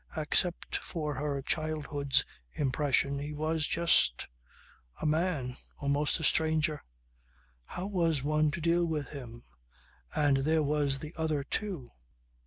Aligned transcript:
Except 0.17 0.77
for 0.77 1.13
her 1.13 1.43
childhood's 1.43 2.25
impressions 2.53 3.21
he 3.21 3.33
was 3.33 3.67
just 3.67 4.27
a 4.99 5.05
man. 5.05 5.57
Almost 5.77 6.19
a 6.19 6.23
stranger. 6.23 6.83
How 7.65 7.85
was 7.85 8.23
one 8.23 8.49
to 8.49 8.61
deal 8.61 8.87
with 8.87 9.09
him? 9.09 9.43
And 10.15 10.37
there 10.37 10.63
was 10.63 10.97
the 10.97 11.13
other 11.17 11.43
too. 11.43 11.91